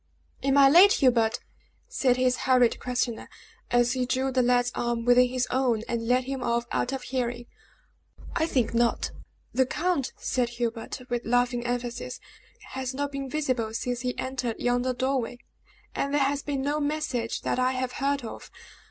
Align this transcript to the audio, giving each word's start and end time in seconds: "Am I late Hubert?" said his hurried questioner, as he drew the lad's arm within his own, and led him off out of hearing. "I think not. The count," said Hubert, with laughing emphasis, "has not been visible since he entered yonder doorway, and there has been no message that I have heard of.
"Am 0.41 0.57
I 0.57 0.67
late 0.67 0.93
Hubert?" 0.93 1.41
said 1.87 2.17
his 2.17 2.35
hurried 2.49 2.79
questioner, 2.79 3.29
as 3.69 3.93
he 3.93 4.07
drew 4.07 4.31
the 4.31 4.41
lad's 4.41 4.71
arm 4.73 5.05
within 5.05 5.27
his 5.29 5.45
own, 5.51 5.83
and 5.87 6.07
led 6.07 6.23
him 6.23 6.41
off 6.41 6.65
out 6.71 6.91
of 6.91 7.03
hearing. 7.03 7.45
"I 8.35 8.47
think 8.47 8.73
not. 8.73 9.11
The 9.53 9.67
count," 9.67 10.11
said 10.17 10.49
Hubert, 10.57 11.01
with 11.11 11.23
laughing 11.27 11.67
emphasis, 11.67 12.19
"has 12.69 12.95
not 12.95 13.11
been 13.11 13.29
visible 13.29 13.75
since 13.75 14.01
he 14.01 14.17
entered 14.17 14.59
yonder 14.59 14.93
doorway, 14.93 15.37
and 15.93 16.11
there 16.11 16.21
has 16.23 16.41
been 16.41 16.63
no 16.63 16.79
message 16.79 17.41
that 17.41 17.59
I 17.59 17.73
have 17.73 17.91
heard 17.91 18.23
of. 18.25 18.49